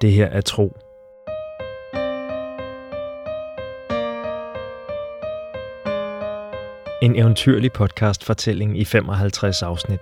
[0.00, 0.76] Det her er tro.
[7.02, 10.00] En eventyrlig podcast-fortælling i 55 afsnit.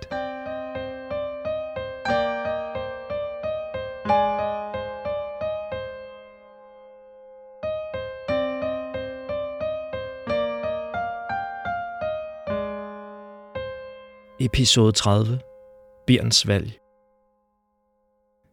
[14.39, 15.39] Episode 30.
[16.07, 16.86] Bjørns valg.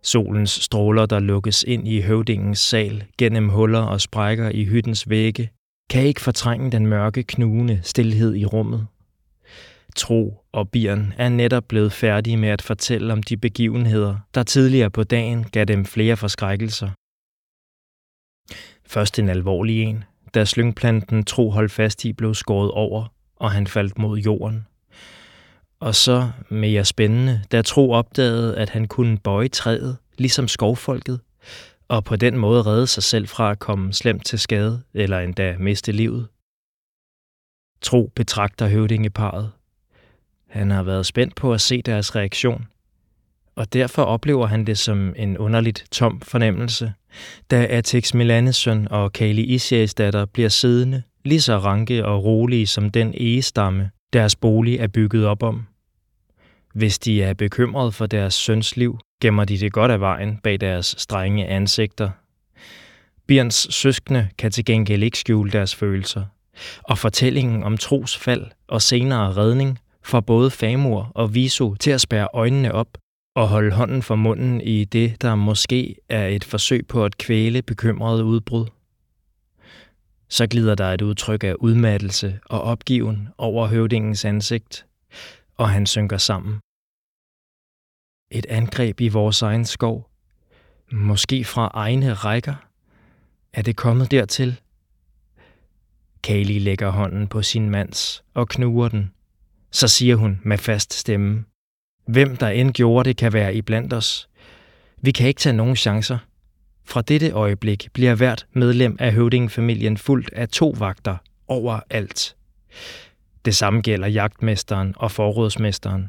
[0.04, 5.50] Solens stråler, der lukkes ind i høvdingens sal gennem huller og sprækker i hyttens vægge,
[5.90, 8.86] kan ikke fortrænge den mørke, knugende stillhed i rummet.
[9.96, 14.90] Tro og Bjørn er netop blevet færdige med at fortælle om de begivenheder, der tidligere
[14.90, 16.90] på dagen gav dem flere forskrækkelser.
[18.86, 23.66] Først en alvorlig en, da slyngplanten Tro holdt fast i blev skåret over, og han
[23.66, 24.66] faldt mod jorden–
[25.84, 31.20] og så mere spændende, da Tro opdagede, at han kunne bøje træet, ligesom skovfolket,
[31.88, 35.56] og på den måde redde sig selv fra at komme slemt til skade eller endda
[35.58, 36.28] miste livet.
[37.82, 39.50] Tro betragter høvdingeparet.
[40.48, 42.66] Han har været spændt på at se deres reaktion,
[43.56, 46.92] og derfor oplever han det som en underligt tom fornemmelse,
[47.50, 52.90] da Atex Milanesøn og Kali Isias datter bliver siddende, lige så ranke og rolige som
[52.90, 55.66] den egestamme, deres bolig er bygget op om.
[56.74, 60.60] Hvis de er bekymrede for deres søns liv, gemmer de det godt af vejen bag
[60.60, 62.10] deres strenge ansigter.
[63.26, 66.24] Bjørns søskende kan til gengæld ikke skjule deres følelser,
[66.82, 72.00] og fortællingen om tros fald og senere redning får både Famur og Viso til at
[72.00, 72.98] spære øjnene op
[73.36, 77.62] og holde hånden for munden i det, der måske er et forsøg på at kvæle
[77.62, 78.66] bekymrede udbrud.
[80.28, 84.86] Så glider der et udtryk af udmattelse og opgiven over høvdingens ansigt,
[85.56, 86.60] og han synker sammen.
[88.30, 90.10] Et angreb i vores egen skov.
[90.92, 92.54] Måske fra egne rækker.
[93.52, 94.60] Er det kommet dertil?
[96.22, 99.10] Kali lægger hånden på sin mands og knuger den.
[99.70, 101.44] Så siger hun med fast stemme.
[102.06, 104.28] Hvem der end gjorde det, kan være iblandt os.
[105.02, 106.18] Vi kan ikke tage nogen chancer.
[106.84, 111.16] Fra dette øjeblik bliver hvert medlem af høvdingefamilien fuldt af to vagter
[111.48, 112.36] overalt.
[113.44, 116.08] Det samme gælder jagtmesteren og forrådsmesteren.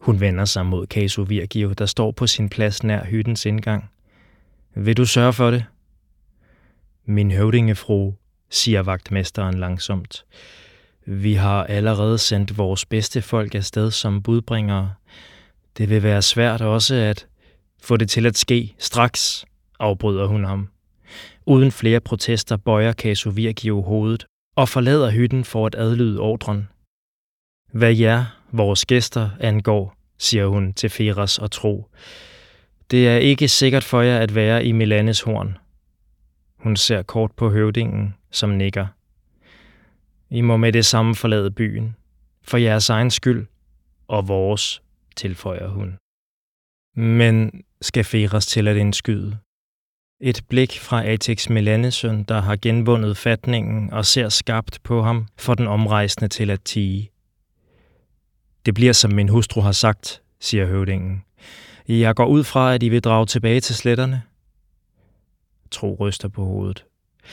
[0.00, 3.90] Hun vender sig mod Caso Virgio, der står på sin plads nær hyttens indgang.
[4.74, 5.64] Vil du sørge for det?
[7.04, 8.12] Min høvdingefru,
[8.50, 10.24] siger vagtmesteren langsomt.
[11.06, 14.94] Vi har allerede sendt vores bedste folk afsted som budbringere.
[15.78, 17.26] Det vil være svært også at
[17.82, 19.44] få det til at ske straks,
[19.78, 20.68] afbryder hun ham.
[21.46, 24.26] Uden flere protester bøjer Caso Virgio hovedet
[24.60, 26.68] og forlader hytten for at adlyde ordren.
[27.72, 31.86] Hvad jer, vores gæster, angår, siger hun til Feras og Tro.
[32.90, 35.58] Det er ikke sikkert for jer at være i Milanes horn.
[36.56, 38.86] Hun ser kort på høvdingen, som nikker.
[40.30, 41.96] I må med det samme forlade byen,
[42.42, 43.46] for jeres egen skyld
[44.08, 44.82] og vores,
[45.16, 45.96] tilføjer hun.
[46.96, 49.38] Men skal Feras til at indskyde.
[50.20, 55.54] Et blik fra Atex Melanesøn, der har genvundet fatningen og ser skabt på ham, for
[55.54, 57.10] den omrejsende til at tige.
[58.66, 61.22] Det bliver som min hustru har sagt, siger høvdingen.
[61.88, 64.22] Jeg går ud fra, at I vil drage tilbage til sletterne.
[65.70, 66.84] Tro ryster på hovedet.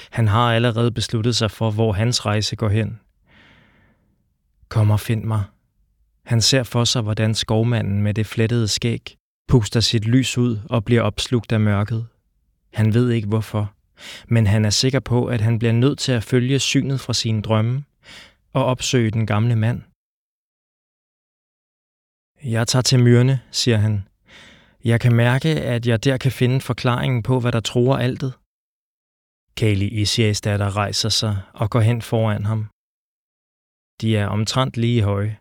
[0.10, 3.00] Han har allerede besluttet sig for, hvor hans rejse går hen.
[4.70, 5.44] Kom og find mig.
[6.26, 9.16] Han ser for sig, hvordan skovmanden med det flettede skæg
[9.48, 12.08] puster sit lys ud og bliver opslugt af mørket.
[12.76, 13.74] Han ved ikke hvorfor,
[14.28, 17.42] men han er sikker på, at han bliver nødt til at følge synet fra sine
[17.42, 17.84] drømme
[18.54, 19.82] og opsøge den gamle mand.
[22.44, 24.08] Jeg tager til myrne, siger han.
[24.84, 28.34] Jeg kan mærke, at jeg der kan finde forklaringen på, hvad der tror altet.
[29.58, 32.62] Kali Isias datter rejser sig og går hen foran ham.
[34.02, 35.38] De er omtrent lige høje.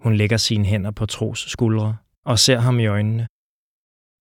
[0.00, 3.26] Hun lægger sine hænder på Tros skuldre og ser ham i øjnene.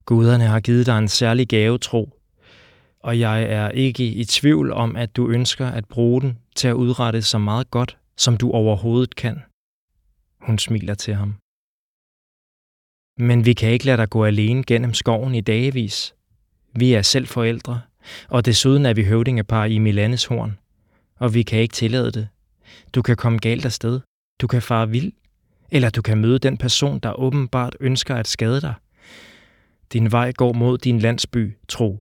[0.06, 2.19] Guderne har givet dig en særlig gave, Tro,
[3.00, 6.74] og jeg er ikke i tvivl om, at du ønsker at bruge den til at
[6.74, 9.42] udrette så meget godt, som du overhovedet kan.
[10.42, 11.36] Hun smiler til ham.
[13.18, 16.16] Men vi kan ikke lade dig gå alene gennem skoven i dagevis.
[16.76, 17.82] Vi er selv forældre,
[18.28, 20.58] og desuden er vi høvdingepar i Milanes horn,
[21.16, 22.28] og vi kan ikke tillade det.
[22.96, 24.00] Du kan komme galt afsted.
[24.42, 25.12] Du kan fare vild.
[25.72, 28.74] Eller du kan møde den person, der åbenbart ønsker at skade dig.
[29.94, 32.00] Din vej går mod din landsby, tro.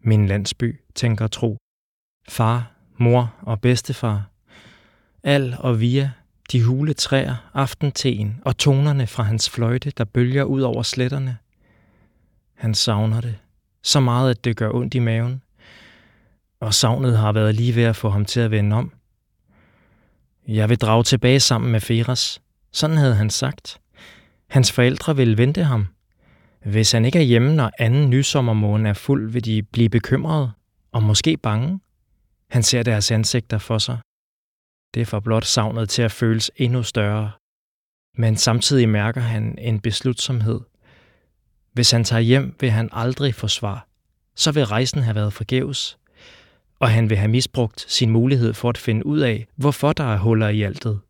[0.00, 1.56] Min landsby, tænker tro.
[2.28, 4.30] Far, mor og bedstefar.
[5.22, 6.10] Al og via
[6.52, 11.38] de hule træer, aftenteen og tonerne fra hans fløjte, der bølger ud over sletterne.
[12.54, 13.38] Han savner det.
[13.82, 15.42] Så meget, at det gør ondt i maven.
[16.60, 18.92] Og savnet har været lige ved at få ham til at vende om.
[20.48, 22.42] Jeg vil drage tilbage sammen med Feras.
[22.72, 23.80] Sådan havde han sagt.
[24.48, 25.86] Hans forældre vil vente ham.
[26.64, 30.52] Hvis han ikke er hjemme, når anden nysommermåne er fuld, vil de blive bekymrede
[30.92, 31.80] og måske bange.
[32.50, 33.98] Han ser deres ansigter for sig.
[34.94, 37.30] Det får blot savnet til at føles endnu større.
[38.16, 40.60] Men samtidig mærker han en beslutsomhed.
[41.72, 43.86] Hvis han tager hjem, vil han aldrig få svar.
[44.36, 45.98] Så vil rejsen have været forgæves.
[46.78, 50.18] Og han vil have misbrugt sin mulighed for at finde ud af, hvorfor der er
[50.18, 51.00] huller i altet.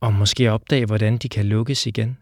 [0.00, 2.18] Og måske opdage, hvordan de kan lukkes igen.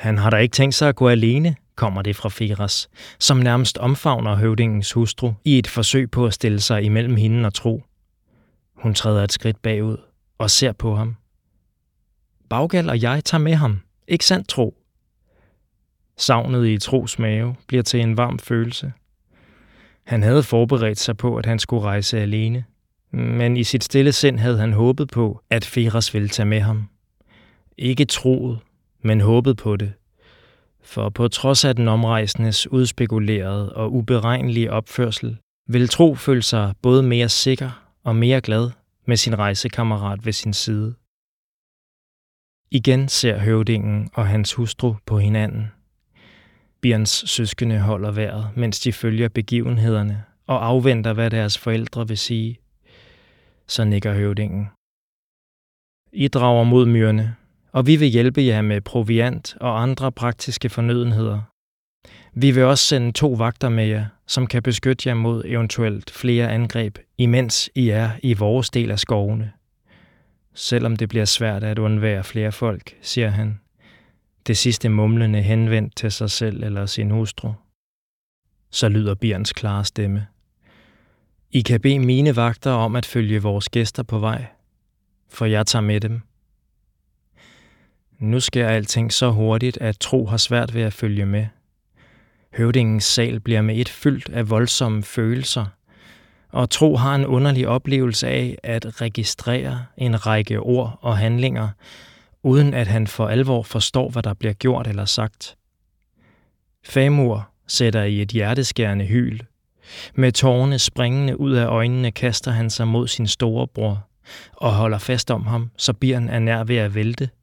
[0.00, 2.88] Han har da ikke tænkt sig at gå alene, kommer det fra Feras,
[3.18, 7.54] som nærmest omfavner høvdingens hustru i et forsøg på at stille sig imellem hende og
[7.54, 7.82] tro.
[8.74, 9.96] Hun træder et skridt bagud
[10.38, 11.16] og ser på ham.
[12.48, 14.74] Baggal og jeg tager med ham, ikke sandt tro?
[16.16, 18.92] Savnet i tros mave bliver til en varm følelse.
[20.06, 22.64] Han havde forberedt sig på, at han skulle rejse alene,
[23.12, 26.88] men i sit stille sind havde han håbet på, at Feras ville tage med ham.
[27.78, 28.58] Ikke troet,
[29.02, 29.92] men håbet på det.
[30.82, 35.36] For på trods af den omrejsendes udspekulerede og uberegnelige opførsel,
[35.68, 38.70] vil Tro føle sig både mere sikker og mere glad
[39.06, 40.94] med sin rejsekammerat ved sin side.
[42.70, 45.72] Igen ser høvdingen og hans hustru på hinanden.
[46.80, 52.58] Bjørns søskende holder vejret, mens de følger begivenhederne og afventer, hvad deres forældre vil sige.
[53.66, 54.68] Så nikker høvdingen.
[56.12, 57.36] I drager mod myrerne,
[57.72, 61.40] og vi vil hjælpe jer med proviant og andre praktiske fornødenheder.
[62.34, 66.50] Vi vil også sende to vagter med jer, som kan beskytte jer mod eventuelt flere
[66.50, 69.52] angreb, imens I er i vores del af skovene.
[70.54, 73.60] Selvom det bliver svært at undvære flere folk, siger han.
[74.46, 77.52] Det sidste mumlende henvendt til sig selv eller sin hustru.
[78.70, 80.26] Så lyder Bjørns klare stemme.
[81.50, 84.46] I kan bede mine vagter om at følge vores gæster på vej,
[85.28, 86.20] for jeg tager med dem.
[88.20, 91.46] Nu sker alting så hurtigt, at Tro har svært ved at følge med.
[92.54, 95.66] Høvdingens sal bliver med et fyldt af voldsomme følelser,
[96.48, 101.68] og Tro har en underlig oplevelse af at registrere en række ord og handlinger,
[102.42, 105.56] uden at han for alvor forstår, hvad der bliver gjort eller sagt.
[106.84, 109.40] Famur sætter i et hjerteskærende hyl.
[110.14, 114.08] Med tårerne springende ud af øjnene kaster han sig mod sin storebror
[114.52, 117.28] og holder fast om ham, så bieren er nær ved at vælte–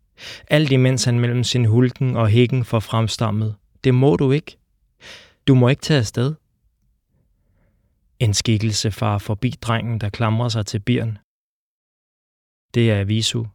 [0.48, 3.56] alt imens han mellem sin hulken og hækken får fremstammet.
[3.84, 4.58] Det må du ikke.
[5.48, 6.36] Du må ikke tage afsted.
[8.20, 11.18] En skikkelse far forbi drengen, der klamrer sig til birn.
[12.74, 13.46] Det er Visu,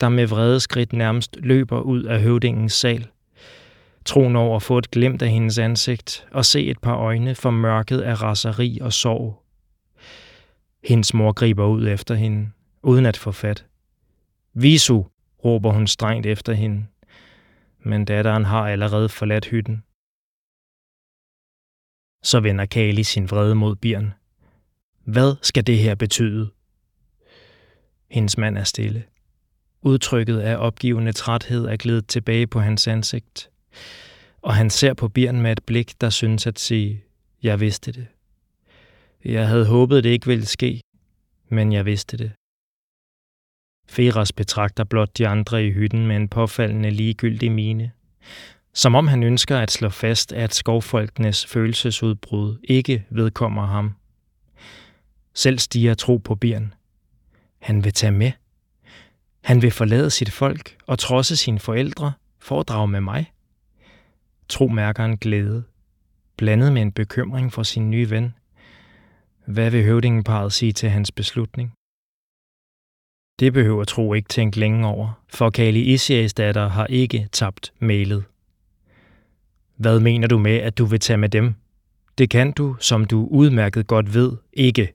[0.00, 3.08] der med vrede skridt nærmest løber ud af høvdingens sal.
[4.04, 7.50] Troen over at få et glimt af hendes ansigt og se et par øjne for
[7.50, 9.42] mørket af raseri og sorg.
[10.84, 12.50] Hendes mor griber ud efter hende,
[12.82, 13.66] uden at få fat.
[14.54, 15.04] Visu,
[15.44, 16.86] råber hun strengt efter hende.
[17.78, 19.82] Men datteren har allerede forladt hytten.
[22.22, 24.14] Så vender Kali sin vrede mod Birn.
[25.04, 26.50] Hvad skal det her betyde?
[28.10, 29.04] Hendes mand er stille.
[29.82, 33.50] Udtrykket af opgivende træthed er glidet tilbage på hans ansigt,
[34.42, 37.04] og han ser på Birn med et blik, der synes at sige,
[37.42, 38.06] jeg vidste det.
[39.24, 40.80] Jeg havde håbet, det ikke ville ske,
[41.48, 42.32] men jeg vidste det.
[43.90, 47.90] Feras betragter blot de andre i hytten med en påfaldende ligegyldig mine.
[48.74, 53.94] Som om han ønsker at slå fast, at skovfolkenes følelsesudbrud ikke vedkommer ham.
[55.34, 56.74] Selv stiger tro på Birn.
[57.58, 58.32] Han vil tage med.
[59.44, 63.32] Han vil forlade sit folk og trodse sine forældre for at drage med mig.
[64.48, 65.64] Tro mærker en glæde,
[66.36, 68.34] blandet med en bekymring for sin nye ven.
[69.46, 71.72] Hvad vil høvdingeparet sige til hans beslutning?
[73.40, 78.24] Det behøver Tro ikke tænke længe over, for Kali Isias datter har ikke tabt mailet.
[79.76, 81.54] Hvad mener du med, at du vil tage med dem?
[82.18, 84.92] Det kan du, som du udmærket godt ved, ikke.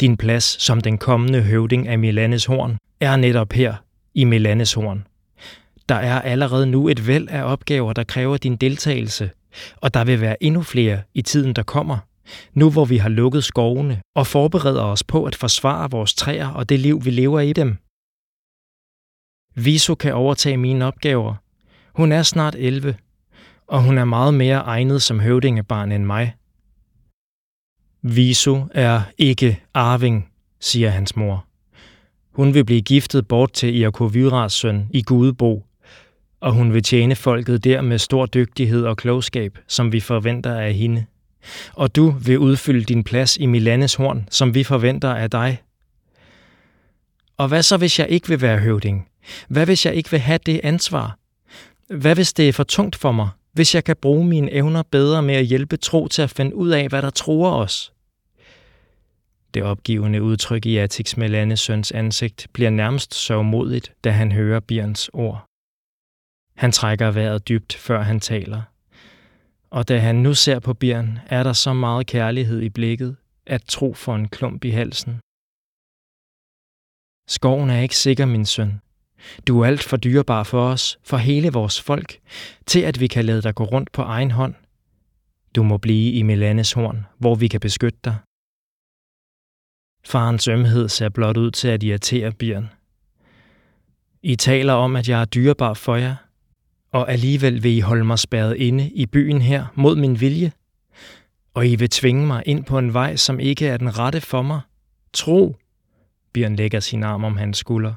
[0.00, 3.74] Din plads som den kommende høvding af Milanes horn er netop her,
[4.14, 5.06] i Milanes horn.
[5.88, 9.30] Der er allerede nu et væld af opgaver, der kræver din deltagelse,
[9.76, 11.98] og der vil være endnu flere i tiden, der kommer–
[12.54, 16.68] nu hvor vi har lukket skovene og forbereder os på at forsvare vores træer og
[16.68, 17.76] det liv, vi lever i dem.
[19.54, 21.34] Viso kan overtage mine opgaver.
[21.94, 22.96] Hun er snart 11,
[23.66, 26.34] og hun er meget mere egnet som høvdingebarn end mig.
[28.02, 31.46] Viso er ikke arving, siger hans mor.
[32.32, 35.64] Hun vil blive giftet bort til Iakoviras søn i Gudebo,
[36.40, 40.74] og hun vil tjene folket der med stor dygtighed og klogskab, som vi forventer af
[40.74, 41.06] hende.
[41.72, 45.62] Og du vil udfylde din plads i Milanes horn, som vi forventer af dig.
[47.36, 49.08] Og hvad så, hvis jeg ikke vil være høvding?
[49.48, 51.18] Hvad hvis jeg ikke vil have det ansvar?
[51.88, 53.28] Hvad hvis det er for tungt for mig?
[53.52, 56.68] Hvis jeg kan bruge mine evner bedre med at hjælpe tro til at finde ud
[56.68, 57.92] af, hvad der tror os?
[59.54, 65.10] Det opgivende udtryk i Atix Melanes søns ansigt bliver nærmest sørgmodigt, da han hører Bjørns
[65.12, 65.46] ord.
[66.56, 68.62] Han trækker vejret dybt, før han taler.
[69.70, 73.62] Og da han nu ser på Bjørn, er der så meget kærlighed i blikket, at
[73.64, 75.20] tro for en klump i halsen.
[77.28, 78.80] Skoven er ikke sikker, min søn.
[79.46, 82.20] Du er alt for dyrebar for os, for hele vores folk,
[82.66, 84.54] til at vi kan lade dig gå rundt på egen hånd.
[85.56, 88.16] Du må blive i Milanes horn, hvor vi kan beskytte dig.
[90.04, 92.70] Farens ømhed ser blot ud til at irritere Bjørn.
[94.22, 96.16] I taler om, at jeg er dyrebar for jer,
[96.92, 100.52] og alligevel vil I holde mig spærret inde i byen her mod min vilje.
[101.54, 104.42] Og I vil tvinge mig ind på en vej, som ikke er den rette for
[104.42, 104.60] mig.
[105.12, 105.56] Tro.
[106.32, 107.94] Bjørn lægger sin arm om hans skulder.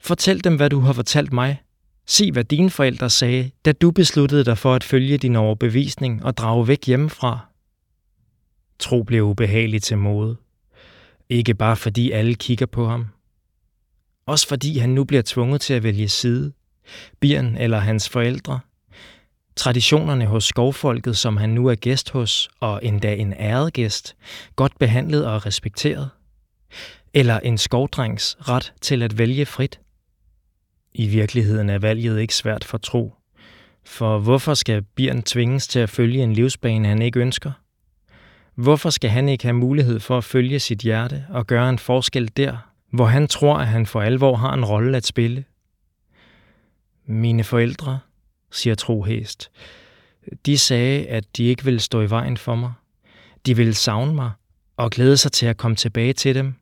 [0.00, 1.62] Fortæl dem, hvad du har fortalt mig.
[2.06, 6.36] Sig, hvad dine forældre sagde, da du besluttede dig for at følge din overbevisning og
[6.36, 7.38] drage væk hjemmefra.
[8.78, 10.36] Tro blev ubehageligt til mode.
[11.28, 13.06] Ikke bare fordi alle kigger på ham.
[14.26, 16.52] Også fordi han nu bliver tvunget til at vælge side.
[17.20, 18.60] Birn eller hans forældre.
[19.56, 24.16] Traditionerne hos skovfolket, som han nu er gæst hos, og endda en æret gæst,
[24.56, 26.10] godt behandlet og respekteret.
[27.14, 29.80] Eller en skovdrengs ret til at vælge frit.
[30.92, 33.14] I virkeligheden er valget ikke svært for tro.
[33.86, 37.52] For hvorfor skal Birn tvinges til at følge en livsbane, han ikke ønsker?
[38.54, 42.30] Hvorfor skal han ikke have mulighed for at følge sit hjerte og gøre en forskel
[42.36, 42.56] der,
[42.92, 45.44] hvor han tror, at han for alvor har en rolle at spille?
[47.10, 48.00] Mine forældre,
[48.50, 49.50] siger Trohest,
[50.46, 52.72] de sagde, at de ikke ville stå i vejen for mig.
[53.46, 54.30] De ville savne mig
[54.76, 56.54] og glæde sig til at komme tilbage til dem.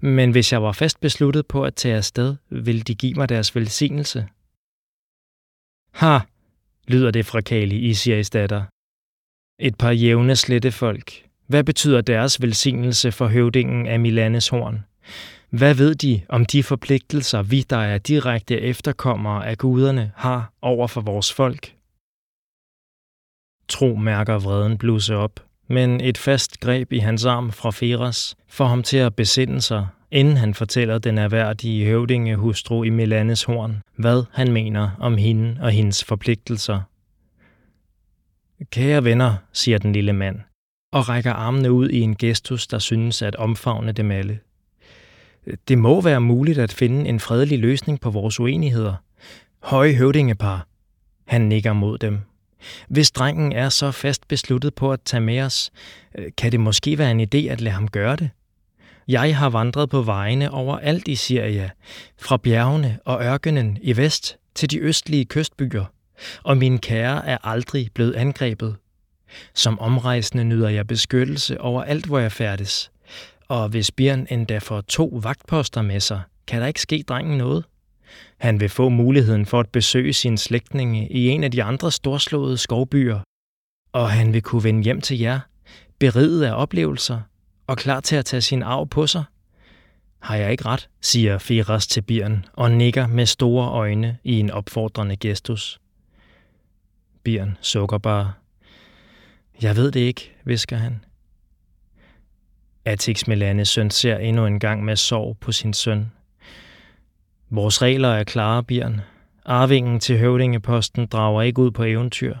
[0.00, 3.54] Men hvis jeg var fast besluttet på at tage afsted, ville de give mig deres
[3.56, 4.28] velsignelse.
[5.92, 6.18] Ha,
[6.88, 8.64] lyder det fra Kali, Isias datter.
[9.58, 14.84] Et par jævne slettefolk, hvad betyder deres velsignelse for høvdingen af Milanes horn?
[15.58, 20.86] Hvad ved de om de forpligtelser, vi, der er direkte efterkommere af guderne, har over
[20.86, 21.74] for vores folk?
[23.68, 28.66] Tro mærker vreden bluse op, men et fast greb i hans arm fra Feras får
[28.66, 34.24] ham til at besinde sig, inden han fortæller den erhverdige høvdingehustru i Milanes horn, hvad
[34.32, 36.80] han mener om hende og hendes forpligtelser.
[38.70, 40.40] Kære venner, siger den lille mand,
[40.92, 44.40] og rækker armene ud i en gestus, der synes at omfavne dem alle.
[45.68, 48.94] Det må være muligt at finde en fredelig løsning på vores uenigheder.
[49.62, 50.66] Høje høvdingepar.
[51.26, 52.20] Han nikker mod dem.
[52.88, 55.70] Hvis drengen er så fast besluttet på at tage med os,
[56.18, 58.30] øh, kan det måske være en idé at lade ham gøre det.
[59.08, 61.70] Jeg har vandret på vejene over alt i Syria,
[62.20, 65.84] fra bjergene og ørkenen i vest til de østlige kystbyer,
[66.42, 68.76] og min kære er aldrig blevet angrebet.
[69.54, 72.90] Som omrejsende nyder jeg beskyttelse over alt, hvor jeg færdes.
[73.48, 77.64] Og hvis Bjørn endda får to vagtposter med sig, kan der ikke ske drengen noget.
[78.38, 82.56] Han vil få muligheden for at besøge sine slægtninge i en af de andre storslåede
[82.56, 83.20] skovbyer.
[83.92, 85.40] Og han vil kunne vende hjem til jer,
[85.98, 87.20] beriget af oplevelser
[87.66, 89.24] og klar til at tage sin arv på sig.
[90.20, 94.50] Har jeg ikke ret, siger Firas til Bjørn og nikker med store øjne i en
[94.50, 95.80] opfordrende gestus.
[97.24, 98.32] Bjørn sukker bare.
[99.62, 101.04] Jeg ved det ikke, visker han.
[102.84, 106.12] Atix Melanes søn ser endnu en gang med sorg på sin søn.
[107.50, 109.00] Vores regler er klare, Bjørn.
[109.44, 112.36] Arvingen til høvdingeposten drager ikke ud på eventyr.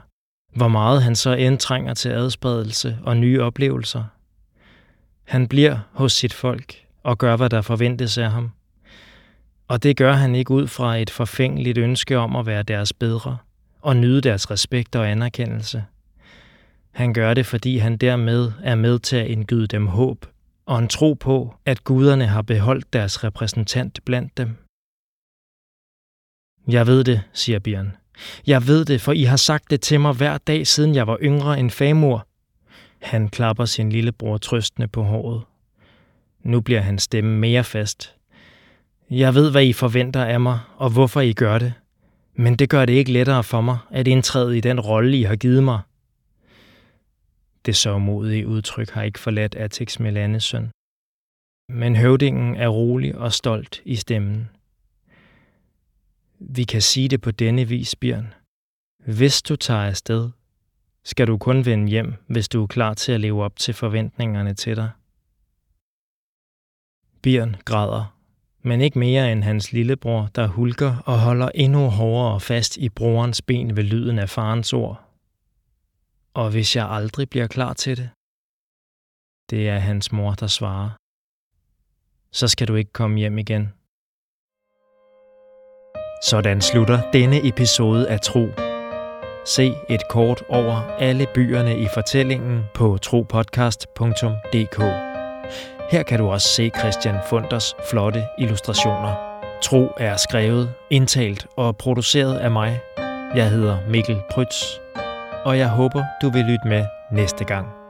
[0.56, 4.04] Hvor meget han så end trænger til adspredelse og nye oplevelser.
[5.24, 8.50] Han bliver hos sit folk og gør, hvad der forventes af ham.
[9.68, 13.36] Og det gør han ikke ud fra et forfængeligt ønske om at være deres bedre
[13.80, 15.84] og nyde deres respekt og anerkendelse–
[16.94, 20.26] han gør det, fordi han dermed er med til at indgyde dem håb
[20.66, 24.56] og en tro på, at guderne har beholdt deres repræsentant blandt dem.
[26.68, 27.96] Jeg ved det, siger Bjørn.
[28.46, 31.18] Jeg ved det, for I har sagt det til mig hver dag, siden jeg var
[31.22, 32.26] yngre end famor.
[33.02, 35.42] Han klapper sin lillebror trøstende på håret.
[36.42, 38.14] Nu bliver hans stemme mere fast.
[39.10, 41.72] Jeg ved, hvad I forventer af mig, og hvorfor I gør det.
[42.36, 45.36] Men det gør det ikke lettere for mig at indtræde i den rolle, I har
[45.36, 45.80] givet mig–
[47.66, 50.70] det sørgmodige udtryk har ikke forladt Atix Melanes søn.
[51.68, 54.50] Men høvdingen er rolig og stolt i stemmen.
[56.38, 58.34] Vi kan sige det på denne vis, Bjørn.
[59.06, 60.30] Hvis du tager afsted,
[61.04, 64.54] skal du kun vende hjem, hvis du er klar til at leve op til forventningerne
[64.54, 64.90] til dig.
[67.22, 68.18] Bjørn græder,
[68.62, 73.42] men ikke mere end hans lillebror, der hulker og holder endnu hårdere fast i brorens
[73.42, 75.03] ben ved lyden af farens ord.
[76.34, 78.10] Og hvis jeg aldrig bliver klar til det?
[79.50, 80.90] Det er hans mor, der svarer.
[82.32, 83.72] Så skal du ikke komme hjem igen.
[86.22, 88.46] Sådan slutter denne episode af Tro.
[89.46, 94.78] Se et kort over alle byerne i fortællingen på tropodcast.dk.
[95.90, 99.14] Her kan du også se Christian Funders flotte illustrationer.
[99.62, 102.80] Tro er skrevet, indtalt og produceret af mig.
[103.34, 104.83] Jeg hedder Mikkel Prytz,
[105.44, 107.83] og jeg håber, du vil lytte med næste gang.